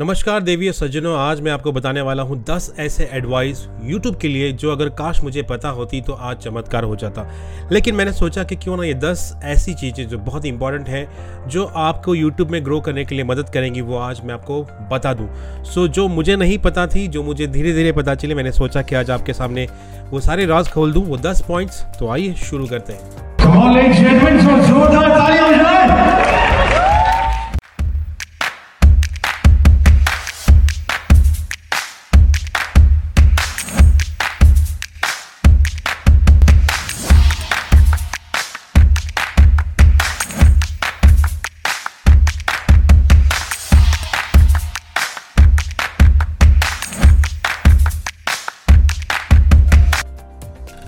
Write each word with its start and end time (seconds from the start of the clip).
नमस्कार 0.00 0.40
देवी 0.40 0.72
सज्जनों, 0.72 1.18
आज 1.18 1.40
मैं 1.40 1.52
आपको 1.52 1.72
बताने 1.72 2.00
वाला 2.00 2.22
हूँ 2.22 2.44
10 2.44 2.74
ऐसे 2.78 3.10
एडवाइस 3.12 3.68
YouTube 3.90 4.20
के 4.20 4.28
लिए 4.28 4.52
जो 4.52 4.72
अगर 4.72 4.88
काश 4.88 5.20
मुझे 5.20 5.42
पता 5.42 5.68
होती 5.68 6.00
तो 6.00 6.12
आज 6.12 6.36
चमत्कार 6.36 6.84
हो 6.84 6.96
जाता। 6.96 7.30
लेकिन 7.72 7.94
मैंने 7.94 8.12
सोचा 8.12 8.44
कि 8.44 8.56
क्यों 8.56 8.76
ना 8.76 8.84
ये 8.84 8.94
10 8.94 9.36
ऐसी 9.44 9.74
चीज़ें 9.74 10.08
जो 10.08 10.18
बहुत 10.18 10.44
इंपॉर्टेंट 10.44 10.88
हैं, 10.88 11.08
जो 11.48 11.64
आपको 11.64 12.16
YouTube 12.16 12.50
में 12.50 12.64
ग्रो 12.64 12.80
करने 12.80 13.04
के 13.04 13.14
लिए 13.14 13.24
मदद 13.24 13.48
करेंगी, 13.48 13.80
वो 13.80 13.96
आज 13.96 14.20
मैं 14.24 14.34
आपको 14.34 14.62
बता 14.92 15.14
दूँ। 15.14 15.28
सो 15.64 15.88
जो 15.88 16.08
मुझे 16.08 16.36
नहीं 16.36 16.58
पता 16.58 16.86
थी, 16.86 17.08
जो 17.08 17.22
मुझे 17.22 17.46
धीरे 17.46 17.72
धीरे 17.72 17.92
पता 17.92 18.14
चले, 18.14 18.34
मैंने 18.34 18.52
सोचा 18.52 18.82
कि 18.82 18.94
आज 18.94 19.10
आपके 19.10 19.32
सामने 19.32 19.68
वो 20.10 20.20
सारे 20.20 20.46
राज 20.46 20.68
खोल 20.68 20.92
दूँ, 20.92 21.04
वो 21.04 21.16
दस 21.16 21.44
पॉइंट्स 21.48 21.82
तो 21.98 22.08
आइए 22.08 22.34
शुरू 22.34 22.66
करते 22.66 22.92
हैं। 22.92 23.00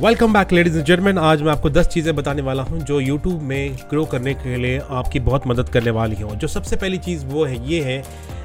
Welcome 0.01 0.33
back 0.33 0.53
ladies 0.53 0.77
and 0.77 0.85
gentleman 0.87 1.19
आज 1.19 1.43
मैं 1.43 1.51
आपको 1.53 1.71
10 1.71 1.87
चीज़ें 1.87 2.17
बताने 2.17 2.43
वाला 2.43 2.63
हूँ 2.63 2.79
जो 2.79 3.01
YouTube 3.03 3.43
में 3.43 3.77
ग्रो 3.91 4.05
करने 4.05 4.35
के 4.35 4.57
लिए 4.57 4.79
आपकी 4.79 5.21
बहुत 5.21 5.47
मदद 5.47 5.69
करने 5.69 5.91
वाली 5.91 6.15
हैं। 6.15 6.39
जो 6.39 6.49
सबसे 6.49 6.77
पहली 6.77 6.99
चीज़ 6.99 7.25
वो 7.27 7.45
है, 7.45 7.69
ये 7.69 7.83
है 7.83 8.03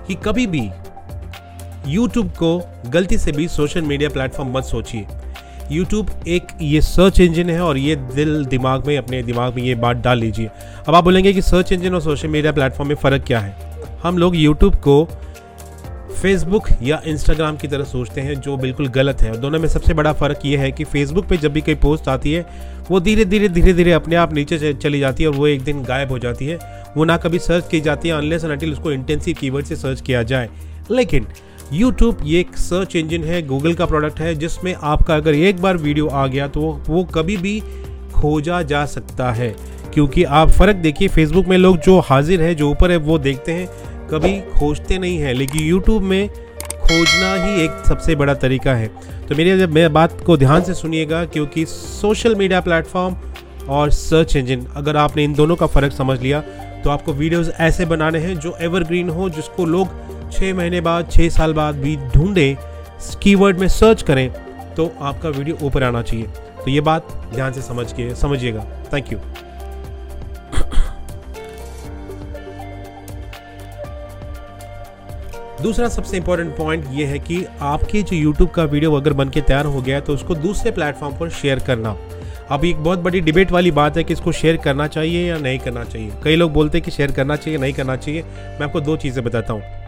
कि 0.08 0.16
कभी 0.16 0.48
भी 0.48 0.62
YouTube 1.96 2.30
को 2.38 2.64
गलती 2.90 3.18
से 3.18 3.32
भी 3.32 3.48
सोशल 3.48 3.82
मीडिया 3.82 4.10
प्लेटफॉर्म 4.10 4.58
मत 4.58 4.64
सोचिए। 4.64 5.06
YouTube 5.74 6.28
एक 6.28 6.48
ये 6.62 6.82
सर्च 6.82 7.20
इंजन 7.20 7.50
है 7.50 7.62
और 7.62 7.78
ये 7.78 7.96
दिल 7.96 8.46
दिमाग 8.46 8.88
में, 8.88 8.98
अपने 8.98 9.24
दिमाग 9.24 9.56
में 9.56 9.64
ये 9.64 9.76
बात 9.76 9.98
डाल 9.98 10.20
लीजिए। 10.20 10.50
अब 10.88 10.96
आप 10.96 11.04
बोलेंगे 11.04 11.34
कि 11.34 11.42
सर्च 11.42 11.72
इंजन 11.72 11.94
और 11.94 12.02
सोशल 12.02 12.28
मीडिया 12.28 12.52
प्लेटफॉर्म 12.52 12.90
में 12.90 12.96
फ़र्क 12.96 13.24
क्या 13.24 13.40
है? 13.40 13.56
हम 14.04 14.18
लोग 14.18 14.36
यूट्यूब 14.36 14.76
को 14.76 15.08
फेसबुक 16.22 16.68
या 16.84 17.02
इंस्टाग्राम 17.08 17.56
की 17.58 17.68
तरह 17.68 17.84
सोचते 17.84 18.22
हैं, 18.22 18.34
जो 18.36 18.58
बिल्कुल 18.58 18.88
गलत 18.88 19.22
है। 19.22 19.40
दोनों 19.42 19.60
में 19.60 19.68
सबसे 19.68 19.94
बड़ा 19.94 20.12
फ़र्क 20.14 20.40
ये 20.46 20.58
है 20.58 20.72
कि 20.72 20.84
फेसबुक 20.84 21.26
पे 21.26 21.38
जब 21.38 21.54
भी 21.54 21.62
कोई 21.62 21.76
पोस्ट 21.76 22.08
आती 22.10 22.34
है, 22.34 22.46
वो 22.92 23.00
धीरे 23.00 23.26
धीरे 23.26 23.50
धीरे 23.50 23.74
धीरे 23.74 23.92
अपने 23.92 24.16
आप 24.16 24.34
नीचे 24.34 24.74
चली 24.74 25.00
जाती 25.00 25.24
है 25.24 25.30
और 25.30 25.36
वो 25.36 25.48
एक 25.48 25.62
दिन 25.62 25.84
गायब 25.84 26.10
हो 26.10 26.20
जाती 26.20 26.48
है। 26.48 26.60
वो 26.98 27.06
ना 27.06 27.18
कभी 27.18 27.40
सर्च 27.40 27.68
की 27.72 27.82
जाती 27.82 28.10
है 28.10 28.16
अनलेस 28.16 28.46
अनटिल 28.46 28.72
उसको 28.72 28.92
इंटेंसिव 28.92 29.36
कीवर्ड 29.40 29.66
से 29.66 29.76
सर्च 29.76 30.02
किया 30.02 30.24
जाए। 30.24 30.50
लेकिन 30.92 31.28
यूट्यूब 31.74 32.18
ये 32.24 32.40
एक 32.40 32.58
सर्च 32.58 32.96
इंजन 32.96 33.24
है 33.24 33.42
गूगल 33.48 33.74
का 33.74 33.86
प्रोडक्ट 33.86 34.20
है, 34.20 34.36
जिसमें 34.36 34.76
आपका 34.76 35.16
अगर 35.16 35.36
एक 35.36 35.62
बार 35.62 35.78
वीडियो 35.78 36.08
आ 36.08 36.28
गया 36.28 36.48
तो 36.48 36.62
वो 36.88 37.04
कभी 37.04 37.38
भी 37.38 37.60
खोजा 38.14 38.62
जा 38.62 38.86
सकता 38.86 39.32
है। 39.32 39.56
क्योंकि 39.94 40.24
आप 40.24 40.50
फ़र्क 40.50 40.76
देखिए 40.76 41.08
फेसबुक 41.08 41.46
में 41.46 41.58
लोग 41.58 41.78
जो 41.78 42.00
हाजिर 42.00 42.42
है, 42.42 42.56
जो 42.56 42.70
ऊपर 42.72 42.92
है, 42.92 42.98
वो 42.98 43.18
देखते 43.18 43.52
हैं। 43.52 43.68
कभी 44.12 44.40
खोजते 44.52 44.98
नहीं 44.98 45.18
हैं, 45.18 45.34
लेकिन 45.34 45.62
यूट्यूब 45.62 46.04
में 46.04 46.28
खोजना 46.28 47.34
ही 47.36 47.64
एक 47.64 47.84
सबसे 47.88 48.16
बड़ा 48.16 48.34
तरीका 48.36 48.74
है। 48.74 48.88
तो 49.28 49.36
मेरी 49.36 49.58
जब 49.60 49.74
मेरे 49.74 49.90
बात 49.90 50.22
को 50.22 50.38
ध्यान 50.38 50.62
से 50.62 50.74
सुनिएगा, 50.74 51.24
क्योंकि 51.26 51.66
सोशल 51.66 52.36
मीडिया 52.36 52.62
प्लेटफॉर्म 52.62 53.16
और 53.70 53.92
सर्च 53.92 54.36
इंजन 54.36 54.66
अगर 54.76 54.98
आपने 54.98 55.24
इन 55.24 55.34
दोनों 55.34 55.56
का 55.56 55.68
फ़र्क 55.68 55.94
समझ 55.94 56.20
लिया 56.22 56.44
तो 56.84 56.90
आपको 56.90 57.14
वीडियोस 57.14 57.50
ऐसे 57.60 57.86
बनाने 57.86 58.20
हैं 58.20 58.40
जो 58.40 58.56
एवरग्रीन 58.62 59.10
हो, 59.10 59.30
जिसको 59.30 59.66
लोग 59.66 60.32
छः 60.32 60.54
महीने 60.54 60.82
बाद 60.82 61.10
छः 61.12 61.30
साल 61.30 61.54
बाद 61.54 61.76
भी 61.76 61.96
ढूंढें 62.16 62.56
कीवर्ड 63.22 63.60
में 63.60 63.68
सर्च 63.70 64.02
करें 64.04 64.30
तो 64.76 64.92
आपका 65.02 65.30
वीडियो 65.30 65.58
ऊपर 65.64 65.84
आना 65.84 66.02
चाहिए। 66.02 66.26
तो 66.58 66.72
ये 66.72 66.82
बात 66.82 67.08
ध्यान 67.34 67.54
से 67.54 67.62
समझ 67.62 67.92
के 67.94 68.14
समझिएगा। 68.16 68.66
थैंक 68.94 69.12
यू 69.14 69.20
दूसरा 75.62 75.88
सबसे 75.90 76.18
इंपॉर्टेंट 76.18 76.56
पॉइंट 76.58 76.86
ये 76.92 77.06
है 77.06 77.18
कि 77.20 77.44
आपके 77.62 78.02
जो 78.02 78.16
यूट्यूब 78.16 78.50
का 78.50 78.64
वीडियो 78.64 78.94
अगर 78.94 79.14
बन 79.14 79.30
के 79.30 79.42
तैयार 79.42 79.66
हो 79.66 79.82
गया 79.82 79.96
है 79.96 80.02
तो 80.02 80.14
उसको 80.14 80.36
दूसरे 80.36 80.72
प्लेटफॉर्म 80.72 81.18
पर 81.18 81.30
शेयर 81.32 81.60
करना। 81.60 81.96
अब 82.52 82.66
एक 82.66 82.84
बहुत 82.84 83.00
बड़ी 83.00 83.22
डिबेट 83.22 83.52
वाली 83.52 83.72
बात 83.72 83.98
है 83.98 84.04
कि 84.04 84.14
इसको 84.14 84.32
शेयर 84.32 84.58
करना 84.58 84.88
चाहिए 84.88 85.28
या 85.28 85.38
नहीं 85.38 85.60
करना 85.60 85.84
चाहिए। 85.84 86.12
कई 86.24 86.36
लोग 86.36 86.52
बोलते 86.54 86.78
हैं 86.78 86.86
कि 86.86 86.92
शेयर 86.92 87.12
करना 87.12 87.36
चाहिए, 87.36 87.60
नहीं 87.60 87.74
करना 87.74 87.96
चाहिए। 87.96 88.22
मैं 88.22 88.64
आपको 88.64 88.82
दो 88.82 88.98
चीज़ें 88.98 89.24
बताता 89.24 89.54
हूँ। 89.54 89.81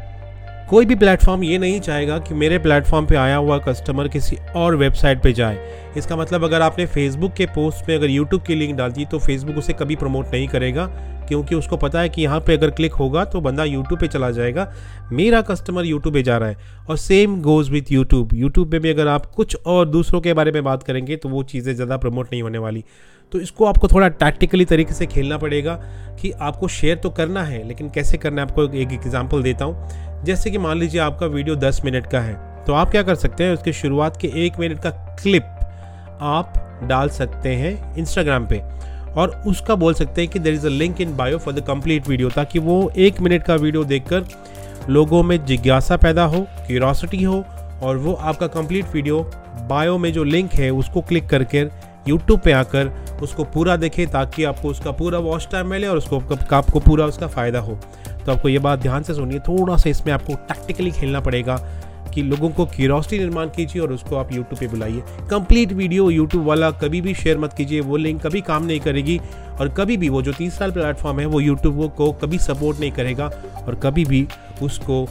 कोई 0.73 0.85
भी 0.85 0.95
प्लेटफॉर्म 0.95 1.43
ये 1.43 1.57
नहीं 1.57 1.79
चाहेगा 1.79 2.17
कि 2.19 2.33
मेरे 2.33 2.57
प्लेटफॉर्म 2.59 3.05
पे 3.05 3.15
आया 3.15 3.35
हुआ 3.37 3.57
कस्टमर 3.59 4.07
किसी 4.07 4.37
और 4.55 4.75
वेबसाइट 4.75 5.21
पे 5.23 5.33
जाए। 5.33 5.57
इसका 5.97 6.15
मतलब 6.15 6.43
अगर 6.43 6.61
आपने 6.61 6.85
फेसबुक 6.85 7.33
के 7.33 7.45
पोस्ट 7.47 7.89
में 7.89 7.95
अगर 7.95 8.09
यूट्यूब 8.09 8.41
की 8.43 8.55
लिंक 8.55 8.75
डाल 8.77 8.91
दी 8.91 9.05
तो 9.05 9.19
फेसबुक 9.19 9.57
उसे 9.57 9.73
कभी 9.73 9.95
प्रमोट 9.95 10.33
नहीं 10.33 10.47
करेगा, 10.47 10.85
क्योंकि 11.27 11.55
उसको 11.55 11.77
पता 11.77 11.99
है 11.99 12.09
कि 12.09 12.21
यहाँ 12.21 12.39
पे 12.39 12.53
अगर 12.53 12.69
क्लिक 12.71 12.93
होगा 12.93 13.25
तो 13.25 13.41
बंदा 13.41 13.63
यूट्यूब 13.63 13.99
पे 13.99 14.07
चला 14.07 14.29
जाएगा। 14.31 14.67
मेरा 15.11 15.41
कस्टमर 15.43 15.85
यूट्यूब 15.85 16.13
पे 16.13 16.23
जा 16.23 16.37
रहा 16.37 16.49
है, 16.49 16.57
और 16.89 16.97
same 16.97 17.39
goes 17.41 17.71
with 17.71 17.91
YouTube 17.91 18.33
YouTube 18.33 18.71
पे 18.71 18.79
भी 18.79 18.89
अगर 18.89 19.07
आप 19.07 19.25
कुछ 19.27 19.55
और 19.57 19.87
दूसरों 19.87 20.21
के 20.21 20.33
बारे 20.33 20.51
में 20.51 20.63
बात 20.63 20.83
करेंगे 20.83 21.15
तो 21.15 21.29
वो 21.29 21.43
चीज़ें 21.43 21.73
ज़्यादा 21.73 21.97
प्रमोट 21.97 22.31
नहीं 22.31 22.41
होने 22.41 22.57
वाली। 22.57 22.83
तो 23.31 23.39
इसको 23.39 23.65
आपको 23.65 23.87
थोड़ा 23.87 24.07
टैक्टिकली 24.15 24.65
तरीके 24.65 24.93
से 24.93 25.05
खेलना 25.05 25.37
पड़ेगा 25.37 25.73
कि 26.19 26.31
आपको 26.31 26.67
शेयर 26.69 26.97
तो 26.97 27.09
करना 27.11 27.43
है, 27.43 27.67
लेकिन 27.67 27.89
कैसे 27.89 28.17
करना 28.17 28.41
है, 28.41 28.47
आपको 28.47 28.63
एक 28.65 28.91
एग्ज़ाम्पल 28.93 29.43
देता 29.43 29.65
हूँ। 29.65 30.11
जैसे 30.23 30.51
कि 30.51 30.57
मान 30.57 30.77
लीजिए 30.77 31.01
आपका 31.01 31.25
वीडियो 31.27 31.55
दस 31.57 31.81
मिनट 31.85 32.05
का 32.07 32.19
है 32.19 32.33
तो 32.65 32.73
आप 32.73 32.91
क्या 32.91 33.01
कर 33.03 33.15
सकते 33.15 33.43
हैं, 33.43 33.53
उसके 33.53 33.73
शुरुआत 33.73 34.17
के 34.17 34.27
एक 34.45 34.59
मिनट 34.59 34.79
का 34.81 34.89
क्लिप 35.21 35.43
आप 36.21 36.53
डाल 36.83 37.09
सकते 37.09 37.49
हैं 37.55 37.95
इंस्टाग्राम 37.97 38.45
पे। 38.47 38.61
और 39.13 39.31
उसका 39.47 39.75
बोल 39.75 39.93
सकते 39.93 40.21
हैं 40.21 40.29
कि 40.31 40.39
there 40.39 40.53
is 40.53 40.65
a 40.65 40.69
link 40.69 41.01
in 41.01 41.15
bio 41.15 41.37
for 41.37 41.53
the 41.53 41.63
complete 41.65 42.07
video 42.07 42.29
ताकि 42.29 42.59
वो 42.59 42.91
एक 42.97 43.19
मिनट 43.21 43.43
का 43.43 43.55
वीडियो 43.55 43.83
देखकर 43.83 44.25
लोगों 44.89 45.21
में 45.23 45.45
जिज्ञासा 45.45 45.97
पैदा 45.97 46.23
हो 46.25 46.45
क्यूरोसिटी 46.67 47.21
हो, 47.23 47.43
और 47.83 47.97
वो 47.97 48.13
आपका 48.13 48.47
कंप्लीट 48.49 48.93
वीडियो 48.93 49.21
बायो 49.69 49.97
में 49.97 50.11
जो 50.13 50.23
लिंक 50.23 50.53
है, 50.53 50.69
उसको 50.71 51.01
क्लिक 51.01 51.27
करके 51.29 51.61
यूट्यूब 52.07 52.39
पे 52.39 52.51
आकर 52.51 52.91
उसको 53.23 53.43
पूरा 53.45 53.75
देखें, 53.77 54.07
ताकि 54.07 54.43
आपको 54.43 54.69
उसका 54.69 54.91
पूरा 54.93 55.19
वॉच 55.19 55.47
टाइम 55.51 55.67
मिले 55.67 55.87
और 55.87 55.97
उसको 55.97 56.19
आपको 56.51 56.79
पूरा 56.79 57.05
उसका 57.05 57.27
फ़ायदा 57.27 57.59
हो। 57.59 57.77
तो 58.25 58.31
आपको 58.31 58.49
ये 58.49 58.59
बात 58.59 58.79
ध्यान 58.79 59.03
से 59.03 59.13
सुनिए। 59.13 59.39
थोड़ा 59.39 59.77
सा 59.77 59.89
इसमें 59.89 60.13
आपको 60.13 60.35
टैक्टिकली 60.47 60.91
खेलना 60.91 61.19
पड़ेगा 61.19 61.55
कि 62.13 62.21
लोगों 62.21 62.49
को 62.49 62.65
क्यूरोसिटी 62.65 63.17
निर्माण 63.19 63.49
कीजिए 63.49 63.81
और 63.81 63.91
उसको 63.93 64.15
आप 64.15 64.31
यूट्यूब 64.33 64.59
पे 64.59 64.67
बुलाइए। 64.67 65.03
कंप्लीट 65.29 65.71
वीडियो 65.73 66.09
यूट्यूब 66.09 66.45
वाला 66.45 66.69
कभी 66.71 67.01
भी 67.01 67.13
शेयर 67.13 67.37
मत 67.37 67.53
कीजिए। 67.53 67.79
वो 67.81 67.97
लिंक 67.97 68.21
कभी 68.21 68.41
काम 68.41 68.65
नहीं 68.65 68.79
करेगी 68.79 69.19
और 69.59 69.69
कभी 69.69 69.97
भी 69.97 70.09
वो 70.09 70.21
जो 70.21 70.33
तीस 70.33 70.57
साल 70.59 70.71
प्लेटफॉर्म 70.71 71.19
है, 71.19 71.25
वो 71.25 71.39
यूट्यूब 71.39 71.93
को 71.97 72.11
कभी 72.13 72.37
सपोर्ट 72.39 72.79
नहीं 72.79 72.91
करेगा 72.91 73.31
और 73.67 73.75
कभी 73.75 74.05
भी 74.05 74.27
उसको 74.61 75.05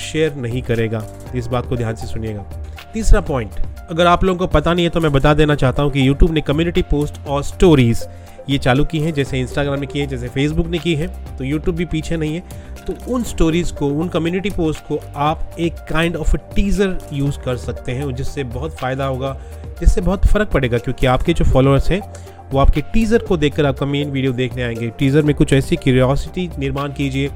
शेयर 0.00 0.34
नहीं 0.34 0.62
करेगा। 0.62 1.04
इस 1.34 1.46
बात 1.46 1.66
को 1.66 1.76
ध्यान 1.76 1.94
से 1.94 2.06
सुनिएगा। 2.06 2.44
तीसरा 2.92 3.20
पॉइंट 3.20 3.50
अगर 3.90 4.06
आप 4.06 4.24
लोगों 4.24 4.38
को 4.38 4.46
पता 4.52 4.72
नहीं 4.74 4.84
है 4.84 4.90
तो 4.90 5.00
मैं 5.00 5.12
बता 5.12 5.32
देना 5.34 5.54
चाहता 5.54 5.82
हूँ 5.82 5.90
कि 5.92 6.06
यूट्यूब 6.08 6.32
ने 6.32 6.40
कम्युनिटी 6.40 6.82
पोस्ट 6.82 7.26
और 7.26 7.42
स्टोरीज़ 7.42 8.04
ये 8.50 8.58
चालू 8.58 8.84
की 8.84 8.98
हैं, 8.98 9.12
जैसे 9.14 9.38
इंस्टाग्राम 9.40 9.80
ने 9.80 9.86
की 9.86 10.00
है, 10.00 10.06
जैसे 10.06 10.28
फेसबुक 10.28 10.66
ने 10.66 10.78
की 10.78 10.94
है 10.94 11.06
तो 11.36 11.44
यूट्यूब 11.44 11.76
भी 11.76 11.84
पीछे 11.84 12.16
नहीं 12.16 12.34
है। 12.34 12.42
तो 12.86 12.94
उन 13.14 13.22
स्टोरीज़ 13.22 13.72
को, 13.74 13.88
उन 13.88 14.08
कम्युनिटी 14.08 14.50
पोस्ट 14.50 14.86
को 14.86 14.98
आप 15.16 15.56
एक 15.58 15.74
काइंड 15.90 16.16
ऑफ़ 16.16 16.36
टीज़र 16.54 16.98
यूज़ 17.12 17.38
कर 17.38 17.56
सकते 17.56 17.92
हैं, 17.92 18.14
जिससे 18.14 18.44
बहुत 18.46 18.76
फ़ायदा 18.76 19.06
होगा, 19.06 19.36
जिससे 19.80 20.00
बहुत 20.00 20.26
फ़र्क 20.26 20.48
पड़ेगा, 20.48 20.78
क्योंकि 20.78 21.06
आपके 21.06 21.32
जो 21.32 21.44
फॉलोअर्स 21.44 21.90
हैं, 21.90 22.00
वो 22.52 22.58
आपके 22.58 22.80
टीज़र 22.92 23.18
को 23.18 23.36
देखकर 23.36 23.66
आपका 23.66 23.86
मेन 23.86 24.10
वीडियो 24.10 24.32
देखने 24.32 24.62
आएँगे। 24.62 24.88
टीज़र 24.88 25.22
में 25.22 25.34
कुछ 25.34 25.52
ऐसी 25.52 25.76
क्यूरियोसिटी 25.76 26.48
निर्माण 26.58 26.92
कीजिए 26.92 27.30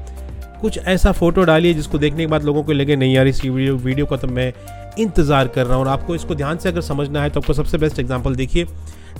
कुछ 0.63 0.77
ऐसा 0.79 1.11
फ़ोटो 1.11 1.43
डालिए 1.43 1.73
जिसको 1.73 1.97
देखने 1.99 2.19
के 2.19 2.27
बाद 2.27 2.43
लोगों 2.43 2.61
को 2.63 2.71
लगे, 2.71 2.95
नहीं 2.95 3.13
यार, 3.13 3.27
इस 3.27 3.43
वीडियो 3.45 3.75
वीडियो 3.77 4.05
का 4.05 4.17
तो 4.17 4.27
मैं 4.27 4.51
इंतज़ार 4.99 5.47
कर 5.47 5.65
रहा 5.65 5.75
हूँ 5.75 5.83
और 5.83 5.89
आपको 5.91 6.15
इसको 6.15 6.35
ध्यान 6.35 6.57
से 6.57 6.69
अगर 6.69 6.81
समझना 6.81 7.21
है 7.21 7.29
तो 7.29 7.39
आपको 7.39 7.53
सबसे 7.53 7.77
बेस्ट 7.77 7.99
एग्ज़ाम्पल 7.99 8.35
देखिए। 8.35 8.65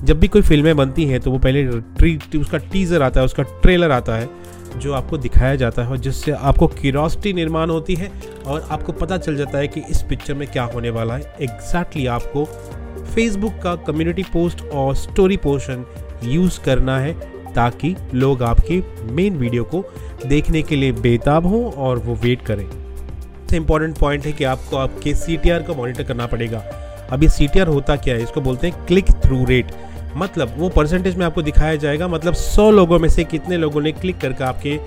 जब 0.04 0.20
भी 0.20 0.28
कोई 0.28 0.42
फ़िल्में 0.42 0.76
बनती 0.78 1.06
हैं 1.06 1.20
तो 1.20 1.32
वो 1.32 1.40
पहले 1.40 1.64
ट्री, 1.98 2.40
उसका 2.40 2.58
टीज़र 2.58 3.02
आता 3.02 3.20
है, 3.20 3.26
उसका 3.26 3.44
ट्रेलर 3.44 3.92
आता 3.92 4.16
है, 4.16 4.30
जो 4.78 4.94
आपको 4.94 5.18
दिखाया 5.18 5.56
जाता 5.56 5.84
है 5.84 5.98
जिससे 6.00 6.32
आपको 6.32 6.68
क्यूरोसिटी 6.70 7.34
निर्माण 7.34 7.70
होती 7.70 7.96
है 7.96 8.12
और 8.46 8.68
आपको 8.72 8.92
पता 8.94 9.18
चल 9.18 9.36
जाता 9.36 9.58
है 9.58 9.68
कि 9.68 9.82
इस 9.82 10.02
पिक्चर 10.10 10.34
में 10.34 10.48
क्या 10.48 10.64
होने 10.66 10.90
वाला 10.90 11.16
है। 11.16 11.36
एग्जैक्टली 11.42 12.04
exactly 12.04 12.08
आपको 12.08 12.46
फेसबुक 13.06 13.60
का 13.64 13.76
कम्युनिटी 13.88 14.24
पोस्ट 14.24 14.62
और 14.64 14.96
स्टोरी 14.96 15.38
पोर्शन 15.40 15.86
यूज़ 16.24 16.60
करना 16.62 16.98
है। 17.00 17.16
ताकि 17.56 17.96
लोग 18.14 18.44
आपके 18.44 18.82
मेन 19.12 19.38
वीडियो 19.38 19.64
को 19.64 19.84
देखने 20.26 20.62
के 20.62 20.76
लिए 20.76 20.92
बेताब 20.92 21.46
हों 21.46 21.64
और 21.64 22.00
वो 22.00 22.16
वेट 22.16 22.42
करें। 22.42 22.66
सबसे 23.44 23.58
इंपॉर्टेंट 23.58 23.98
पॉइंट 23.98 24.26
है 24.26 24.32
कि 24.32 24.44
आपको 24.44 24.78
आपके 24.78 25.14
CTR 25.16 25.66
को 25.68 25.76
मॉनिटर 25.76 26.04
करना 26.04 26.26
पड़ेगा। 26.26 26.64
ये 27.14 27.30
सी 27.30 27.48
होता 27.60 27.96
क्या 27.96 28.16
है? 28.16 28.24
इसको 28.24 28.42
बोलते 28.42 28.68
हैं 28.68 28.86
क्लिक 28.86 29.10
थ्रू 29.24 29.44
रेट 29.46 29.72
मतलब 30.18 30.54
वो 30.58 30.70
परसेंटेज 30.70 31.16
में 31.16 31.26
आपको 31.26 31.42
दिखाया 31.42 31.76
जाएगा। 31.76 32.08
मतलब 32.08 32.34
100 32.36 32.70
लोगों 32.72 33.00
में 33.00 33.08
से 33.10 33.24
कितने 33.24 33.58
लोगों 33.58 33.82
ने 33.82 33.92
क्लिक 33.92 34.18
करके 34.18 34.44
आपके 34.44 34.80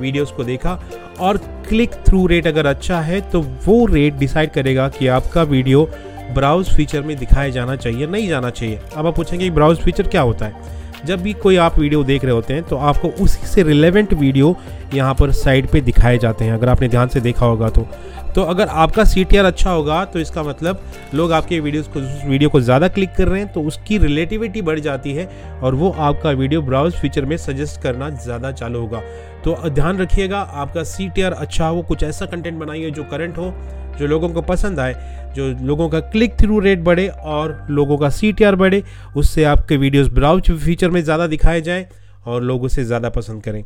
वीडियोस 0.00 0.30
को 0.30 0.44
देखा। 0.44 0.78
और 1.20 1.36
क्लिक 1.68 1.92
थ्रू 2.06 2.26
रेट 2.26 2.46
अगर 2.46 2.66
अच्छा 2.66 3.00
है 3.00 3.20
तो 3.30 3.40
वो 3.66 3.84
रेट 3.86 4.14
डिसाइड 4.14 4.50
करेगा 4.50 4.88
कि 4.88 5.06
आपका 5.08 5.42
वीडियो 5.42 5.88
ब्राउज 6.34 6.74
फीचर 6.76 7.02
में 7.02 7.16
दिखाया 7.16 7.48
जाना 7.50 7.76
चाहिए, 7.76 8.06
नहीं 8.06 8.28
जाना 8.28 8.50
चाहिए। 8.50 8.80
अब 8.96 9.06
आप 9.06 9.16
पूछेंगे 9.16 9.50
ब्राउज 9.50 9.78
फीचर 9.78 10.06
क्या 10.06 10.22
होता 10.22 10.46
है? 10.46 10.52
जब 11.04 11.22
भी 11.22 11.32
कोई 11.34 11.56
आप 11.58 11.78
वीडियो 11.78 12.02
देख 12.04 12.24
रहे 12.24 12.34
होते 12.34 12.54
हैं 12.54 12.62
तो 12.64 12.76
आपको 12.78 13.08
उसी 13.24 13.46
से 13.46 13.62
रिलेवेंट 13.62 14.12
वीडियो 14.14 14.56
यहाँ 14.94 15.14
पर 15.14 15.30
साइड 15.34 15.66
पे 15.68 15.80
दिखाए 15.80 16.18
जाते 16.18 16.44
हैं, 16.44 16.52
अगर 16.52 16.68
आपने 16.68 16.88
ध्यान 16.88 17.08
से 17.08 17.20
देखा 17.20 17.46
होगा 17.46 17.68
तो। 17.70 17.86
तो 18.34 18.42
अगर 18.42 18.68
आपका 18.68 19.04
सीटीआर 19.04 19.44
अच्छा 19.44 19.70
होगा 19.70 20.04
तो 20.04 20.18
इसका 20.18 20.42
मतलब 20.42 20.80
लोग 21.14 21.32
आपके 21.32 21.58
वीडियोस 21.60 21.88
को 21.88 22.00
वीडियो 22.28 22.50
को 22.50 22.60
ज़्यादा 22.60 22.88
क्लिक 22.88 23.12
कर 23.16 23.28
रहे 23.28 23.40
हैं 23.40 23.52
तो 23.52 23.62
उसकी 23.62 23.98
रिलेटिविटी 23.98 24.62
बढ़ 24.62 24.80
जाती 24.80 25.12
है 25.12 25.28
और 25.62 25.74
वो 25.74 25.90
आपका 25.90 26.30
वीडियो 26.32 26.62
ब्राउज 26.62 26.94
फीचर 26.94 27.24
में 27.24 27.36
सजेस्ट 27.36 27.80
करना 27.82 28.08
ज़्यादा 28.10 28.52
चालू 28.52 28.80
होगा। 28.80 29.00
तो 29.44 29.56
ध्यान 29.70 29.98
रखिएगा, 29.98 30.38
आपका 30.40 30.82
सीटीआर 30.84 31.32
अच्छा 31.34 31.66
हो, 31.66 31.82
कुछ 31.82 32.02
ऐसा 32.02 32.26
कंटेंट 32.26 32.58
बनाइए 32.58 32.90
जो 32.90 33.04
करंट 33.04 33.38
हो 33.38 33.54
जो 33.98 34.06
लोगों 34.06 34.28
को 34.28 34.42
पसंद 34.42 34.80
आए, 34.80 34.94
जो 35.36 35.48
लोगों 35.66 35.88
का 35.88 36.00
क्लिक 36.00 36.38
थ्रू 36.40 36.58
रेट 36.58 36.80
बढ़े 36.80 37.06
और 37.08 37.66
लोगों 37.70 37.98
का 37.98 38.08
सीटीआर 38.10 38.56
बढ़े, 38.56 38.82
उससे 39.16 39.44
आपके 39.44 39.76
वीडियोस 39.76 40.08
ब्राउज 40.10 40.50
फीचर 40.54 40.90
में 40.90 41.02
ज़्यादा 41.02 41.26
दिखाए 41.26 41.60
जाए 41.60 41.88
और 42.26 42.42
लोग 42.42 42.62
उसे 42.62 42.84
ज़्यादा 42.84 43.08
पसंद 43.10 43.42
करें। 43.42 43.62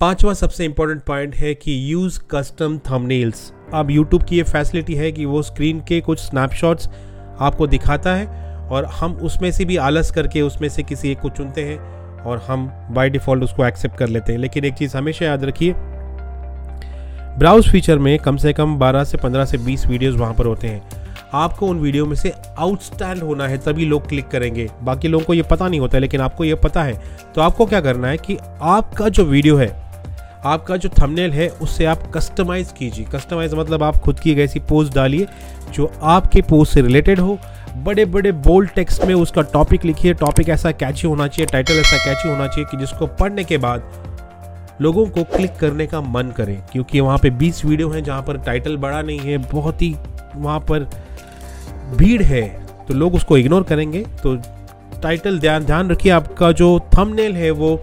पांचवा 0.00 0.32
सबसे 0.34 0.64
इंपॉर्टेंट 0.64 1.02
पॉइंट 1.02 1.34
है 1.34 1.54
कि 1.54 1.72
यूज़ 1.92 2.18
कस्टम 2.30 2.78
थंबनेल्स 2.90 3.52
अब 3.74 3.90
यूट्यूब 3.90 4.22
की 4.22 4.36
ये 4.36 4.42
फैसिलिटी 4.42 4.94
है 4.94 5.10
कि 5.12 5.24
वो 5.24 5.42
स्क्रीन 5.42 5.80
के 5.80 6.00
कुछ 6.00 6.18
स्नैपशॉट्स 6.20 6.88
आपको 7.40 7.66
दिखाता 7.66 8.14
है 8.14 8.26
और 8.68 8.84
हम 8.92 9.12
उसमें 9.22 9.50
से 9.52 9.64
भी 9.64 9.76
आलस 9.76 10.10
करके 10.10 10.42
उसमें 10.42 10.68
से 10.68 10.82
किसी 10.82 11.10
एक 11.10 11.20
को 11.20 11.28
चुनते 11.28 11.64
हैं 11.64 11.78
और 12.22 12.38
हम 12.38 12.66
बाय 12.90 13.10
डिफ़ॉल्ट 13.10 13.44
उसको 13.44 13.66
एक्सेप्ट 13.66 13.96
कर 13.96 14.08
लेते 14.08 14.32
हैं। 14.32 14.38
लेकिन 14.40 14.64
एक 14.64 14.74
चीज़ 14.74 14.96
हमेशा 14.96 15.24
याद 15.26 15.44
रखिए 15.44 15.74
ब्राउज 17.38 17.68
फीचर 17.68 17.98
में 17.98 18.18
कम 18.18 18.36
से 18.36 18.52
कम 18.52 18.76
12 18.78 19.04
से 19.04 19.18
15 19.18 19.44
से 19.44 19.58
20 19.58 19.86
वीडियोस 19.86 20.14
वहाँ 20.16 20.34
पर 20.34 20.46
होते 20.46 20.68
हैं। 20.68 20.82
आपको 21.32 21.66
उन 21.66 21.78
वीडियो 21.78 22.06
में 22.06 22.16
से 22.16 22.32
आउटस्टैंड 22.58 23.22
होना 23.22 23.48
है, 23.48 23.58
तभी 23.58 23.84
लोग 23.84 24.08
क्लिक 24.08 24.28
करेंगे। 24.28 24.68
बाकी 24.82 25.08
लोगों 25.08 25.24
को 25.24 25.34
ये 25.34 25.42
पता 25.42 25.68
नहीं 25.68 25.80
होता 25.80 25.96
है, 25.96 26.00
लेकिन 26.00 26.20
आपको 26.20 26.44
ये 26.44 26.54
पता 26.54 26.82
है। 26.82 27.00
तो 27.34 27.40
आपको 27.40 27.66
क्या 27.66 27.80
करना 27.80 28.08
है 28.08 28.16
कि 28.16 28.36
आपका 28.62 29.08
जो 29.08 29.24
वीडियो 29.24 29.56
है, 29.56 29.68
आपका 30.44 30.76
जो 30.76 30.88
थंबनेल 30.88 31.32
है 31.32 31.48
उससे 31.48 31.84
आप 31.84 32.10
कस्टमाइज़ 32.14 32.72
कीजिए। 32.72 33.06
कस्टमाइज़ 33.12 33.56
मतलब 33.56 33.82
आप 33.82 33.96
खुद 33.96 34.20
की 34.20 34.32
एक 34.32 34.38
ऐसी 34.38 34.60
पोस्ट 34.60 34.94
डालिए, 34.94 35.26
जो 35.72 35.92
आपके 36.02 36.42
पोस्ट 36.42 36.74
से 36.74 36.82
रिलेटेड 36.82 37.20
हो। 37.20 37.38
बड़े 37.76 38.04
बड़े 38.04 38.32
बोल्ड 38.32 38.70
टेक्स्ट 38.70 39.04
में 39.04 39.14
उसका 39.14 39.42
टॉपिक 39.42 39.84
लिखिए। 39.84 40.14
टॉपिक 40.14 40.48
ऐसा 40.48 40.70
कैची 40.70 41.06
होना 41.06 41.26
चाहिए 41.26 41.46
टाइटल 41.52 41.74
ऐसा 41.74 42.04
कैची 42.04 42.28
होना 42.28 42.46
चाहिए 42.46 42.64
कि 42.64 42.76
जिसको 42.76 43.06
पढ़ने 43.06 43.44
के 43.44 43.58
बाद 43.58 44.03
लोगों 44.80 45.06
को 45.06 45.24
क्लिक 45.26 45.56
करने 45.56 45.86
का 45.86 46.00
मन 46.00 46.32
करे, 46.36 46.58
क्योंकि 46.72 47.00
वहाँ 47.00 47.18
पे 47.18 47.30
20 47.32 47.64
वीडियो 47.64 47.88
हैं 47.90 48.02
जहाँ 48.04 48.22
पर 48.22 48.38
टाइटल 48.40 48.76
बड़ा 48.76 49.02
नहीं 49.02 49.18
है, 49.20 49.38
बहुत 49.44 49.82
ही 49.82 49.94
वहाँ 50.36 50.58
पर 50.62 50.88
भीड़ 51.96 52.22
है 52.22 52.42
तो 52.86 52.94
लोग 52.94 53.14
उसको 53.14 53.36
इग्नोर 53.36 53.62
करेंगे। 53.62 54.04
तो 54.22 54.34
टाइटल 55.02 55.38
ध्यान 55.38 55.64
ध्यान 55.64 55.90
रखिए, 55.90 56.12
आपका 56.12 56.50
जो 56.52 56.78
थंबनेल 56.96 57.36
है 57.36 57.50
वो 57.52 57.78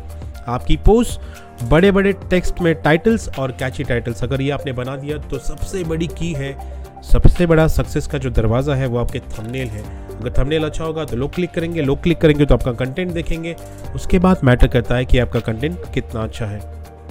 आपकी 0.48 0.78
पोस्ट 0.80 1.20
बड़े 1.64 1.92
बड़े 1.92 2.12
टेक्स्ट 2.30 2.62
में 2.62 2.74
टाइटल्स 2.76 3.30
और 3.40 3.52
कैची 3.52 3.84
टाइटल्स 3.84 4.24
अगर 4.24 4.42
ये 4.42 4.52
आपने 4.52 4.72
बना 4.74 4.96
दिया 4.98 5.18
तो 5.20 5.40
सबसे 5.40 5.84
बड़ी 5.84 6.08
की 6.10 6.32
है, 6.34 6.56
सबसे 7.04 7.46
बड़ा 7.46 7.68
सक्सेस 7.70 8.08
का 8.08 8.18
जो 8.18 8.30
दरवाज़ा 8.32 8.76
है 8.76 8.88
वो 8.88 8.98
आपके 9.00 9.20
थंबनेल 9.20 9.68
है। 9.68 9.84
अगर 10.12 10.34
थंबनेल 10.34 10.64
अच्छा 10.64 10.84
होगा 10.84 11.06
तो 11.06 11.18
लोग 11.18 11.34
क्लिक 11.36 11.52
करेंगे, 11.52 11.82
लोग 11.82 12.02
क्लिक 12.04 12.22
करेंगे 12.22 12.46
तो 12.46 12.56
आपका 12.56 12.72
कंटेंट 12.76 13.12
देखेंगे। 13.12 13.56
उसके 13.96 14.20
बाद 14.20 14.44
मैटर 14.44 14.68
करता 14.68 14.96
है 14.96 15.06
कि 15.06 15.20
आपका 15.20 15.40
कंटेंट 15.42 15.80
कितना 15.94 16.24
अच्छा 16.24 16.46
है। 16.46 16.60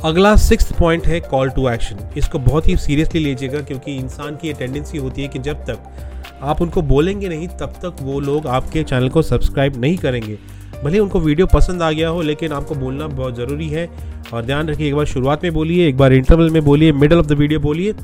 अगला 0.05 0.35
सिक्स 0.37 0.71
पॉइंट 0.73 1.07
है 1.07 1.19
कॉल 1.21 1.51
टू 1.51 1.69
एक्शन 1.69 1.99
इसको 2.19 2.39
बहुत 2.39 2.69
ही 2.69 2.77
सीरियसली 2.77 3.21
लीजिएगा 3.21 3.61
क्योंकि 3.61 3.97
इंसान 3.97 4.37
की 4.37 4.49
ये 4.49 4.55
टेंडेंसी 4.55 4.99
होती 4.99 5.23
है 5.23 5.29
कि 5.29 5.39
जब 5.39 5.65
तक 5.65 6.39
आप 6.43 6.63
उनको 6.63 6.83
बोलेंगे 6.83 7.29
नहीं, 7.29 7.49
तब 7.51 7.73
तक 7.83 7.97
वो 8.03 8.21
लोग 8.21 8.47
आपके 8.49 8.83
चैनल 8.83 9.09
को 9.09 9.23
सब्सक्राइब 9.23 9.77
नहीं 9.81 9.97
करेंगे। 9.97 10.39
भले 10.85 10.99
उनको 10.99 11.21
वीडियो 11.21 11.47
पसंद 11.47 11.83
आ 11.83 11.91
गया 11.93 12.09
हो, 12.09 12.23
लेकिन 12.23 12.53
आपको 12.53 12.75
बोलना 12.75 13.07
बहुत 13.09 13.37
ज़रूरी 13.37 13.69
है। 13.69 13.89
और 14.33 14.45
ध्यान 14.45 14.69
रखिए, 14.69 14.89
एक 14.89 14.95
बार 14.95 15.07
शुरुआत 15.07 15.43
में 15.45 15.53
बोलिए, 15.53 15.89
एक 15.89 15.97
बार 15.97 16.13
इंटरवल 16.13 16.51
में 16.51 16.65
बोलिए 16.65 16.93
मिडल 16.93 17.19
ऑफ़ 17.19 17.27
द 17.27 17.33
वीडियो 17.33 17.61
बोलिए। 17.61 17.95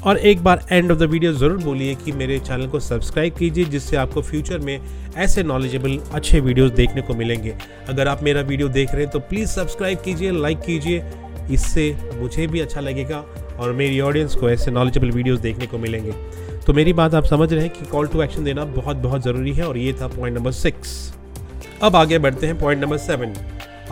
और 0.00 0.18
एक 0.18 0.42
बार 0.44 0.60
एंड 0.72 0.90
ऑफ़ 0.92 0.98
द 0.98 1.02
वीडियो 1.02 1.32
ज़रूर 1.32 1.56
बोलिए 1.58 1.94
कि 1.94 2.12
मेरे 2.12 2.38
चैनल 2.38 2.66
को 2.66 2.80
सब्सक्राइब 2.80 3.34
कीजिए, 3.34 3.64
जिससे 3.64 3.96
आपको 3.96 4.22
फ्यूचर 4.22 4.58
में 4.58 4.80
ऐसे 5.16 5.42
नॉलेजेबल 5.42 5.98
अच्छे 6.12 6.40
वीडियोस 6.40 6.70
देखने 6.72 7.02
को 7.02 7.14
मिलेंगे। 7.14 7.54
अगर 7.88 8.08
आप 8.08 8.22
मेरा 8.22 8.40
वीडियो 8.42 8.68
देख 8.70 8.92
रहे 8.92 9.02
हैं 9.02 9.10
तो 9.12 9.18
प्लीज़ 9.20 9.48
सब्सक्राइब 9.50 9.98
कीजिए 9.98 10.30
लाइक 10.32 10.60
कीजिए। 10.60 11.02
इससे 11.50 11.90
मुझे 12.14 12.46
भी 12.46 12.60
अच्छा 12.60 12.80
लगेगा 12.80 13.24
और 13.58 13.72
मेरी 13.72 14.00
ऑडियंस 14.00 14.34
को 14.34 14.50
ऐसे 14.50 14.70
नॉलेजेबल 14.70 15.10
वीडियोस 15.10 15.38
देखने 15.40 15.66
को 15.66 15.78
मिलेंगे। 15.78 16.12
तो 16.66 16.72
मेरी 16.72 16.92
बात 16.92 17.14
आप 17.14 17.24
समझ 17.24 17.52
रहे 17.52 17.62
हैं 17.62 17.72
कि 17.72 17.84
कॉल 17.86 18.06
टू 18.06 18.22
एक्शन 18.22 18.44
देना 18.44 18.64
बहुत 18.64 18.96
बहुत 18.96 19.22
ज़रूरी 19.22 19.52
है 19.52 19.66
और 19.66 19.78
ये 19.78 19.92
था 20.00 20.08
पॉइंट 20.08 20.36
नंबर 20.36 20.52
सिक्स 20.54 20.96
अब 21.82 21.96
आगे 21.96 22.18
बढ़ते 22.18 22.46
हैं 22.46 22.58
पॉइंट 22.60 22.82
नंबर 22.82 22.98
सेवन 22.98 23.34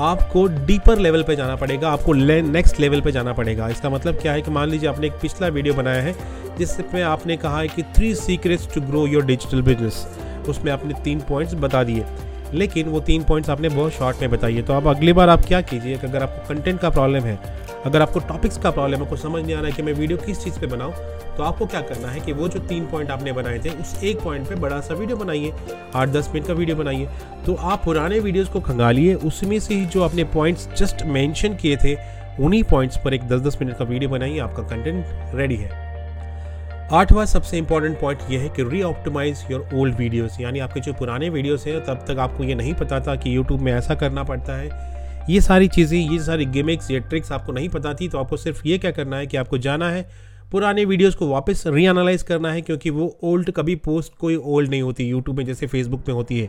आपको 0.01 0.47
डीपर 0.67 0.99
लेवल 0.99 1.23
पे 1.23 1.35
जाना 1.37 1.55
पड़ेगा, 1.57 1.91
आपको 1.91 2.13
नेक्स्ट 2.13 2.81
लेवल 2.81 3.01
पे 3.01 3.13
जाना 3.13 3.33
पड़ेगा। 3.33 3.69
इसका 3.69 3.91
मतलब 3.91 4.19
क्या 4.23 4.33
है 4.33 4.43
कि 4.43 4.51
मान 4.51 4.69
लीजिए 4.69 4.89
आपने 4.89 5.07
एक 5.07 5.13
पिछला 5.23 5.49
वीडियो 5.49 5.75
बनाया 5.75 6.03
है 6.03 6.15
जिसमें 6.59 7.03
आपने 7.03 7.37
कहा 7.37 7.61
है 7.61 7.69
कि 7.69 7.83
three 7.97 8.15
secrets 8.15 8.69
to 8.75 8.81
grow 8.81 9.07
your 9.07 9.25
digital 9.27 9.63
business 9.63 10.07
उसमें 10.49 10.71
आपने 10.73 10.95
तीन 11.05 11.21
पॉइंट्स 11.29 11.55
बता 11.57 11.83
दिए। 11.85 12.05
लेकिन 12.55 12.89
वो 12.89 13.01
तीन 13.01 13.25
पॉइंट्स 13.25 13.51
आपने 13.51 13.69
बहुत 13.69 13.93
शॉर्ट 13.93 14.21
में 14.21 14.31
बताइए 14.31 14.63
तो 14.63 14.73
अब 14.73 14.89
अगली 14.89 15.13
बार 15.13 15.29
आप 15.29 15.45
क्या 15.45 15.61
कीजिए 15.63 15.97
अगर 15.99 16.23
आपको 16.23 16.49
कंटेंट 16.49 16.81
का 16.81 16.91
प्रॉब्लम 16.91 17.25
है, 17.25 17.39
अगर 17.87 18.03
आपको 18.03 18.21
टॉपिक्स 18.21 18.59
का 18.59 18.71
प्रॉब्लम 18.71 19.03
है, 19.03 19.09
कुछ 19.09 19.21
समझ 19.21 19.43
नहीं 19.45 19.55
आ 19.55 19.59
रहा 19.59 19.67
है 19.67 19.73
कि 19.73 19.83
मैं 19.83 19.93
वीडियो 19.93 20.19
किस 20.19 20.43
चीज़ 20.45 20.59
पे 20.61 20.67
बनाऊँ 20.67 20.93
तो 21.37 21.43
आपको 21.43 21.67
क्या 21.67 21.81
करना 21.83 22.09
है 22.09 22.21
कि 22.21 22.33
वो 22.33 22.49
जो 22.49 22.61
तीन 22.61 22.87
पॉइंट 22.87 23.11
आपने 23.11 23.33
बनाए 23.33 23.59
थे, 23.59 23.71
उस 23.71 24.03
एक 24.05 24.21
पॉइंट 24.21 24.49
पे 24.49 24.55
बड़ा 24.55 24.81
सा 24.81 24.95
वीडियो 24.95 25.17
बनाइए, 25.17 25.53
आठ 25.95 26.09
दस 26.09 26.31
मिनट 26.35 26.47
का 26.47 26.55
वीडियो 26.55 26.77
बनाइए। 26.77 27.09
तो 27.47 27.55
आप 27.55 27.83
पुराने 27.85 28.19
वीडियोज़ 28.21 28.51
को 28.51 28.61
खंगालिए, 28.61 29.15
उसमें 29.15 29.59
से 29.61 29.75
ही 29.75 29.87
जो 29.87 30.03
आपने 30.03 30.25
पॉइंट्स 30.35 30.69
जस्ट 30.79 31.03
मैंशन 31.07 31.57
किए 31.57 31.77
थे, 31.77 31.97
उन्हीं 32.41 32.63
पॉइंट्स 32.65 32.99
पर 33.05 33.15
एक 33.15 33.29
दस 33.29 33.41
दस 33.41 33.59
मिनट 33.63 33.77
का 33.79 33.85
वीडियो 33.85 34.11
बनाइए, 34.11 34.39
आपका 34.39 34.63
कंटेंट 34.65 35.35
रेडी 35.35 35.57
है। 35.57 35.86
आठवां 36.93 37.25
सबसे 37.27 37.59
इंपॉर्टेंट 37.59 37.99
पॉइंट 38.01 38.21
ये 38.31 38.39
है 38.39 38.49
कि 38.49 38.63
री 38.63 38.83
ऑप्टिमाइज 38.83 39.39
योर 39.51 39.69
ओल्ड 39.75 39.95
वीडियोस 39.97 40.37
यानी 40.41 40.59
आपके 40.59 40.81
जो 40.81 40.93
पुराने 40.93 41.29
वीडियोस 41.29 41.67
हैं, 41.67 41.81
तब 41.85 42.05
तक 42.09 42.19
आपको 42.19 42.45
ये 42.45 42.55
नहीं 42.55 42.75
पता 42.75 43.01
था 43.01 43.15
कि 43.17 43.35
यूट्यूब 43.37 43.61
में 43.61 43.73
ऐसा 43.73 43.95
करना 43.95 44.23
पड़ता 44.25 44.57
है। 44.57 45.25
ये 45.31 45.41
सारी 45.41 45.69
चीज़ें, 45.69 45.99
ये 46.01 46.19
सारी 46.19 46.45
गिमिक्स 46.47 46.91
ये 46.91 47.01
ट्रिक्स 47.01 47.33
आपको 47.33 47.53
नहीं 47.53 47.69
पता 47.69 47.95
थी 47.95 48.09
तो 48.09 48.19
आपको 48.19 48.37
सिर्फ़ 48.37 48.61
ये 48.67 48.79
क्या 48.79 48.91
करना 48.91 49.17
है 49.17 49.27
कि 49.27 49.37
आपको 49.37 49.59
जाना 49.59 49.91
है, 49.91 50.09
पुराने 50.53 50.85
वीडियोस 50.85 51.15
को 51.15 51.29
वापस 51.29 51.65
रीएनालाइज 51.67 52.23
करना 52.23 52.53
है, 52.53 52.61
क्योंकि 52.63 52.91
वो 52.91 53.17
ओल्ड 53.25 53.51
कभी 53.51 53.75
पोस्ट 53.85 54.13
कोई 54.21 54.37
ओल्ड 54.37 54.71
नहीं 54.71 54.83
होती 54.83 55.05
यूट्यूब 55.05 55.39
में 55.39 55.45
जैसे 55.45 55.67
फेसबुक 55.67 56.09
में 56.09 56.15
होती 56.15 56.41
है। 56.41 56.49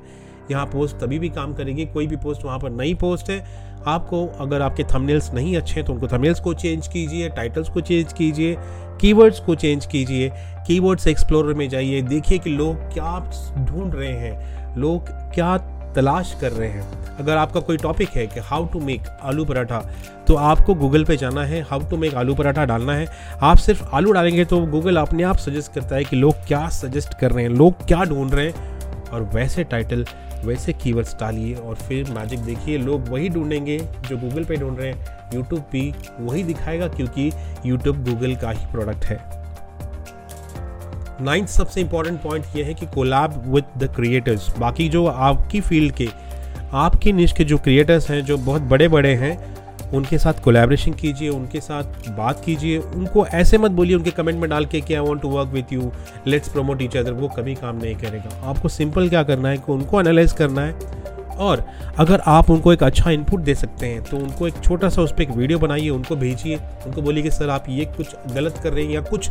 यहाँ 0.52 0.66
पोस्ट 0.66 0.98
तभी 0.98 1.20
भी 1.20 1.30
काम 1.30 1.54
करेगी, 1.54 1.86
कोई 1.86 2.08
भी 2.08 2.16
पोस्ट 2.18 2.46
वहाँ 2.46 2.60
पर 2.60 2.70
नई 2.72 2.94
पोस्ट 2.96 3.30
है। 3.30 3.46
आपको 3.88 4.26
अगर 4.40 4.62
आपके 4.62 4.84
थंबनेल्स 4.86 5.34
नहीं 5.34 5.56
अच्छे 5.58 5.76
हैं 5.76 5.86
तो 5.86 5.94
उनको 5.94 6.08
थंबनेल्स 6.08 6.40
को 6.40 6.54
चेंज 6.56 6.88
कीजिए 6.88 7.30
टाइटल्स 7.30 7.70
को 7.70 7.82
चेंज 7.82 8.14
कीजिए 8.14 8.56
कीवर्ड्स 9.02 9.40
को 9.40 9.56
चेंज 9.56 9.86
कीजिए 9.86 10.30
कीवर्ड्स 10.68 11.08
एक्सप्लोरर 11.08 11.54
में 11.54 11.68
जाइए, 11.70 12.02
देखिए 12.02 12.38
कि 12.38 12.50
लोग 12.50 12.76
क्या 12.94 13.20
ढूंढ 13.66 13.96
रहे 13.96 14.12
हैं, 14.12 14.76
लोग 14.78 15.10
क्या 15.34 15.58
तलाश 15.96 16.36
कर 16.42 16.52
रहे 16.52 16.70
हैं। 16.70 17.16
अगर 17.18 17.38
आपका 17.38 17.60
कोई 17.60 17.78
टॉपिक 17.78 18.10
है 18.10 18.26
कि 18.28 18.40
हाउ 18.42 18.66
टू 18.66 18.80
मेक 18.80 19.08
आलू 19.24 19.46
पराठा 19.46 19.80
तो 20.28 20.36
आपको 20.36 20.74
गूगल 20.76 21.04
पे 21.04 21.18
जाना 21.18 21.44
है 21.44 21.62
हाउ 21.62 21.90
टू 21.90 21.98
मेक 21.98 22.16
आलू 22.16 22.36
पराठा 22.36 22.66
डालना 22.66 22.94
है। 22.94 23.08
आप 23.42 23.58
सिर्फ़ 23.58 23.84
आलू 23.96 24.12
डालेंगे 24.12 24.46
तो 24.46 24.60
गूगल 24.68 24.98
अपने 24.98 25.24
आप 25.24 25.38
सजेस्ट 25.40 25.74
करता 25.74 25.96
है 25.96 26.04
कि 26.04 26.16
लोग 26.16 26.46
क्या 26.48 26.68
सजेस्ट 26.72 27.14
कर 27.20 27.32
रहे 27.32 27.44
हैं, 27.44 27.52
लोग 27.52 27.86
क्या 27.88 28.04
ढूंढ 28.04 28.34
रहे 28.34 28.46
हैं, 28.46 29.10
और 29.10 29.24
वैसे 29.34 29.64
टाइटल 29.64 30.06
वैसे 30.46 30.74
कीवर्ड्स 30.74 31.16
डालिए 31.20 31.56
और 31.56 31.76
फिर 31.78 32.12
मैजिक 32.12 32.40
देखिए। 32.40 32.78
लोग 32.78 33.08
वही 33.10 33.30
ढूंढेंगे 33.30 33.78
जो 34.10 34.18
गूगल 34.18 34.44
पे 34.44 34.56
ढूंढ 34.56 34.80
रहे 34.80 34.92
हैं। 34.92 35.32
यूट्यूब 35.34 35.66
भी 35.72 35.94
वही 36.20 36.44
दिखाएगा 36.44 36.88
क्योंकि 36.88 37.32
यूट्यूब 37.66 38.04
गूगल 38.04 38.36
का 38.36 38.52
ही 38.52 38.66
प्रोडक्ट 38.66 39.06
है। 39.06 39.20
नाइन्थ 41.22 41.50
सबसे 41.50 41.82
इंपॉर्टेंट 41.82 42.22
पॉइंट 42.22 42.46
ये 42.56 42.64
है 42.64 42.74
कि 42.74 42.86
कोलैब 42.86 43.44
विद 43.54 43.66
द 43.78 43.94
क्रिएटर्स 43.96 44.50
बाकी 44.60 44.90
जो 44.90 45.06
आपकी 45.06 45.62
फ़ील्ड 45.62 45.94
के, 45.94 46.08
आपकी 46.74 47.14
निश 47.14 47.32
के 47.32 47.44
जो 47.44 47.58
क्रिएटर्स 47.58 48.10
हैं, 48.12 48.24
जो 48.26 48.38
बहुत 48.38 48.62
बड़े 48.64 48.88
बड़े 48.88 49.14
हैं 49.16 49.57
उनके 49.94 50.18
साथ 50.18 50.42
कोलेब्रेशन 50.44 50.94
कीजिए, 50.94 51.30
उनके 51.30 51.60
साथ 51.62 52.10
बात 52.10 52.44
कीजिए। 52.46 52.78
उनको 52.78 53.26
ऐसे 53.26 53.58
मत 53.58 53.72
बोलिए, 53.72 53.96
उनके 53.96 54.12
कमेंट 54.12 54.40
में 54.40 54.50
डाल 54.50 54.66
के 54.66 54.82
कि 54.82 54.94
I 54.94 55.00
want 55.00 55.22
to 55.22 55.30
work 55.30 55.48
with 55.48 55.74
you 55.74 55.92
let's 56.28 56.50
promote 56.50 56.82
each 56.82 56.98
other 56.98 57.12
वो 57.12 57.28
कभी 57.28 57.56
काम 57.56 57.78
नहीं 57.78 57.96
करेगा। 57.96 58.42
आपको 58.44 58.70
सिंपल 58.70 59.10
क्या 59.10 59.24
करना 59.24 59.50
है 59.50 59.58
कि 59.58 59.72
उनको 59.72 60.00
एनालाइज 60.00 60.32
करना 60.34 60.62
है। 60.62 61.06
और 61.38 61.64
अगर 62.00 62.22
आप 62.26 62.50
उनको 62.50 62.74
एक 62.74 62.84
अच्छा 62.84 63.12
इनपुट 63.12 63.40
दे 63.40 63.56
सकते 63.56 63.88
हैं 63.88 64.04
तो 64.04 64.18
उनको 64.18 64.48
एक 64.48 64.54
छोटा 64.64 64.90
सा 64.90 65.02
उस 65.02 65.12
पर 65.12 65.22
एक 65.22 65.32
वीडियो 65.32 65.60
बनाइए, 65.60 65.90
उनको 65.90 66.16
भेजिए। 66.16 66.56
उनको 66.56 67.02
बोलिए 67.02 67.24
कि, 67.24 67.32
सर, 67.32 67.50
आप 67.50 67.66
ये 67.70 67.86
कुछ 67.88 68.16
गलत 68.34 68.60
कर 68.64 68.74
रहे 68.74 68.86
हैं 68.86 68.92
या 68.92 69.02
कुछ 69.02 69.30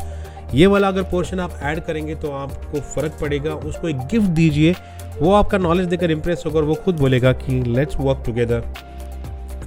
ये 0.54 0.66
वाला 0.66 0.88
अगर 0.88 1.02
पोर्शन 1.02 1.40
आप 1.40 1.58
ऐड 1.62 1.80
करेंगे 1.80 2.14
तो 2.14 2.30
आपको 2.30 2.80
फ़र्क 2.80 3.16
पड़ेगा। 3.20 3.54
उसको 3.54 3.88
एक 3.88 3.98
गिफ्ट 4.10 4.28
दीजिए। 4.30 4.74
वो 5.20 5.32
आपका 5.32 5.58
नॉलेज 5.58 5.86
देकर 5.86 6.10
इम्प्रेस 6.10 6.42
होकर 6.46 6.62
वो 6.62 6.74
खुद 6.74 6.96
बोलेगा 6.96 7.32
कि 7.32 7.60
लेट्स 7.62 7.96
वर्क 7.96 8.22
टुगेदर 8.26 8.64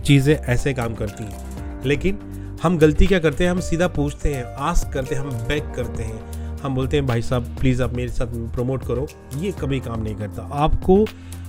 चीज़ें 0.05 0.35
ऐसे 0.35 0.73
काम 0.73 0.93
करती 0.93 1.23
हैं। 1.23 1.83
लेकिन 1.85 2.19
हम 2.63 2.77
गलती 2.77 3.07
क्या 3.07 3.19
करते 3.19 3.43
हैं? 3.43 3.51
हम 3.51 3.59
सीधा 3.59 3.87
पूछते 3.87 4.33
हैं 4.33 4.43
आस्क 4.43 4.93
करते 4.93 5.15
हैं, 5.15 5.21
हम 5.21 5.29
बैक 5.29 5.73
करते 5.75 6.03
हैं। 6.03 6.39
हम 6.57 6.75
बोलते 6.75 6.97
हैं, 6.97 7.07
भाई 7.07 7.21
साहब 7.21 7.55
प्लीज़ 7.59 7.83
आप 7.83 7.93
मेरे 7.93 8.09
साथ 8.09 8.27
प्रमोट 8.27 8.83
करो। 8.87 9.07
ये 9.37 9.51
कभी 9.51 9.79
काम 9.79 10.03
नहीं 10.03 10.15
करता। 10.15 10.49
आपको, 10.53 11.05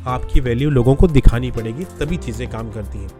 आपकी 0.07 0.41
वैल्यू 0.41 0.71
लोगों 0.71 0.95
को 0.95 1.07
दिखानी 1.07 1.51
पड़ेगी, 1.51 1.85
तभी 1.85 2.17
चीज़ें 2.17 2.51
काम 2.51 2.71
करती 2.71 2.99
हैं। 2.99 3.11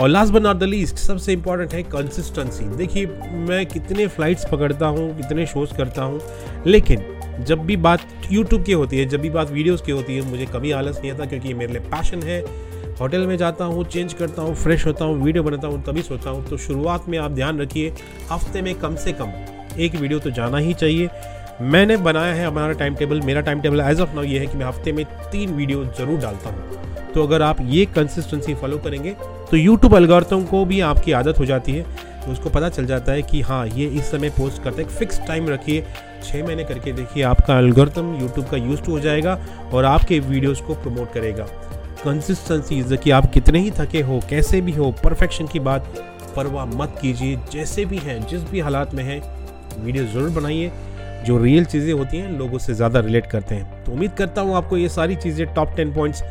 और 0.00 0.08
last 0.08 0.32
but 0.32 0.42
not 0.42 0.56
the 0.56 0.62
least 0.62 0.96
सबसे 0.96 1.32
इंपॉर्टेंट 1.32 1.74
है 1.74 1.82
कंसिस्टेंसी 1.82 2.64
देखिए, 2.64 3.06
मैं 3.32 3.66
कितने 3.66 4.06
फ्लाइट्स 4.06 4.46
पकड़ता 4.52 4.86
हूँ, 4.86 5.16
कितने 5.16 5.46
शोज़ 5.46 5.74
करता 5.74 6.02
हूँ, 6.02 6.20
लेकिन 6.66 7.02
जब 7.40 7.58
भी 7.58 7.76
बात 7.76 8.00
यूट्यूब 8.32 8.62
की 8.62 8.72
होती 8.72 8.98
है, 8.98 9.06
जब 9.06 9.20
भी 9.20 9.30
बात 9.30 9.50
वीडियोज़ 9.50 9.82
की 9.82 9.92
होती 9.92 10.16
है, 10.16 10.30
मुझे 10.30 10.46
कभी 10.46 10.70
आलस 10.70 10.98
नहीं 10.98 11.12
आता 11.12 11.24
क्योंकि 11.24 11.48
ये 11.48 11.54
मेरे 11.54 11.72
लिए 11.72 11.82
पैशन 11.82 12.22
है। 12.22 12.68
होटल 13.00 13.26
में 13.26 13.36
जाता 13.36 13.64
हूँ 13.64 13.84
चेंज 13.84 14.12
करता 14.12 14.42
हूँ 14.42 14.54
फ्रेश 14.54 14.86
होता 14.86 15.04
हूँ 15.04 15.22
वीडियो 15.22 15.42
बनाता 15.42 15.68
हूँ, 15.68 15.82
तभी 15.84 16.02
सोचता 16.02 16.30
हूँ। 16.30 16.44
तो 16.48 16.56
शुरुआत 16.58 17.08
में 17.08 17.16
आप 17.18 17.30
ध्यान 17.30 17.60
रखिए, 17.60 17.92
हफ़्ते 18.30 18.62
में 18.62 18.74
कम 18.74 18.96
से 18.96 19.12
कम 19.12 19.32
एक 19.78 19.94
वीडियो 19.94 20.18
तो 20.18 20.30
जाना 20.30 20.58
ही 20.58 20.74
चाहिए। 20.74 21.08
मैंने 21.62 21.96
बनाया 21.98 22.34
है 22.34 22.46
हमारा 22.46 22.72
टाइम 22.72 22.94
टेबल 22.94 23.20
मेरा 23.20 23.40
time 23.40 23.60
table 23.60 23.80
as 23.80 24.00
of 24.00 24.14
now 24.14 24.24
ये 24.24 24.38
है 24.38 24.46
कि 24.46 24.58
मैं 24.58 24.66
हफ़्ते 24.66 24.92
में 24.92 25.04
तीन 25.04 25.52
वीडियो 25.52 25.84
ज़रूर 25.98 26.18
डालता 26.20 26.50
हूँ। 26.50 27.12
तो 27.14 27.22
अगर 27.22 27.42
आप 27.42 27.60
ये 27.62 27.84
कंसिस्टेंसी 27.86 28.54
फॉलो 28.54 28.78
करेंगे 28.78 29.14
तो 29.50 29.56
यूट्यूब 29.56 29.94
अलगोरिथम 29.94 30.44
को 30.44 30.64
भी 30.64 30.80
आपकी 30.82 31.12
आदत 31.12 31.38
हो 31.38 31.44
जाती 31.46 31.72
है। 31.72 31.82
तो 32.24 32.32
उसको 32.32 32.50
पता 32.50 32.68
चल 32.68 32.86
जाता 32.86 33.12
है 33.12 33.22
कि 33.22 33.40
हाँ 33.40 33.66
ये 33.68 33.86
इस 33.88 34.10
समय 34.10 34.30
पोस्ट 34.30 34.62
करते 34.62 34.82
हैं। 34.82 34.88
फिक्स 34.90 35.20
टाइम 35.28 35.48
रखिए 35.48 35.84
छः 36.22 36.44
महीने 36.44 36.64
करके 36.64 36.92
देखिए, 36.92 37.22
आपका 37.22 37.58
अलगोरिथम 37.58 38.14
यूट्यूब 38.20 38.46
का 38.46 38.56
यूज़ 38.58 38.80
हो 38.82 39.00
जाएगा 39.00 39.38
और 39.72 39.84
आपके 39.86 40.18
वीडियोज़ 40.20 40.62
को 40.62 40.74
प्रमोट 40.74 41.12
करेगा। 41.12 41.46
कंसिस्टेंसी 41.98 42.96
कि 42.96 43.10
आप 43.10 43.30
कितने 43.32 43.58
ही 43.58 43.70
थके 43.70 44.00
हो, 44.00 44.20
कैसे 44.30 44.60
भी 44.60 44.72
हो 44.72 44.90
परफेक्शन 45.04 45.46
की 45.46 45.60
बात, 45.60 45.86
परवाह 46.36 46.66
मत 46.66 46.98
कीजिए। 47.00 47.38
जैसे 47.52 47.84
भी 47.84 47.98
हैं, 47.98 48.20
जिस 48.26 48.42
भी 48.50 48.60
हालात 48.60 48.94
में 48.94 49.02
हैं, 49.04 49.20
वीडियो 49.78 50.04
ज़रूर 50.04 50.30
बनाइए। 50.30 50.70
जो 51.26 51.38
रियल 51.38 51.64
चीज़ें 51.64 51.92
होती 51.92 52.16
हैं, 52.16 52.30
लोग 52.38 52.54
उससे 52.54 52.74
ज़्यादा 52.74 53.00
रिलेट 53.00 53.26
करते 53.26 53.54
हैं। 53.54 53.84
तो 53.84 53.92
उम्मीद 53.92 54.12
करता 54.18 54.40
हूँ 54.40 54.56
आपको 54.56 54.76
ये 54.76 54.88
सारी 54.88 55.16
चीज़ें 55.16 55.46
टॉप 55.54 55.74
टेन 55.76 55.92
पॉइंट्स 55.94 56.22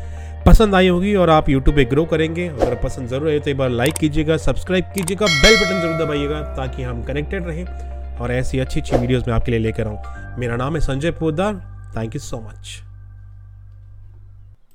पसंद 0.45 0.75
आई 0.75 0.87
होगी 0.87 1.13
और 1.15 1.29
आप 1.29 1.49
यूट्यूब 1.49 1.75
पे 1.75 1.85
ग्रो 1.85 2.05
करेंगे। 2.05 2.47
अगर 2.47 2.75
पसंद 2.83 3.07
ज़रूर 3.09 3.29
आए 3.29 3.39
तो 3.39 3.49
एक 3.51 3.57
बार 3.57 3.69
लाइक 3.69 3.97
कीजिएगा 3.97 4.37
सब्सक्राइब 4.37 4.91
कीजिएगा 4.95 5.25
बेल 5.25 5.55
बटन 5.55 5.81
ज़रूर 5.81 6.05
दबाइएगा 6.05 6.41
ताकि 6.55 6.83
हम 6.83 7.03
कनेक्टेड 7.03 7.47
रहें 7.47 8.17
और 8.17 8.31
ऐसी 8.31 8.59
अच्छी 8.59 8.79
अच्छी 8.79 8.97
वीडियोज़ 8.97 9.23
मैं 9.27 9.35
आपके 9.35 9.51
लिए 9.51 9.59
लेकर 9.59 9.87
आऊँ। 9.87 10.37
मेरा 10.39 10.55
नाम 10.55 10.75
है 10.75 10.81
Sanjay 10.81 11.11
Poddar 11.13 11.55
thank 11.97 12.15
you 12.15 12.21
so 12.21 12.37
much 12.39 12.81